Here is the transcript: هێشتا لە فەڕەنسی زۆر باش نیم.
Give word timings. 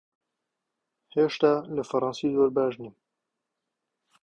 هێشتا 1.15 1.53
لە 1.75 1.83
فەڕەنسی 1.89 2.33
زۆر 2.35 2.49
باش 2.55 2.73
نیم. 2.83 2.95